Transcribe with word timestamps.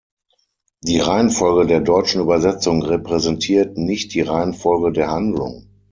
Die 0.81 0.97
Reihenfolge 0.97 1.67
der 1.67 1.79
deutschen 1.79 2.21
Übersetzung 2.21 2.81
repräsentiert 2.81 3.77
nicht 3.77 4.15
die 4.15 4.21
Reihenfolge 4.21 4.91
der 4.91 5.11
Handlung. 5.11 5.67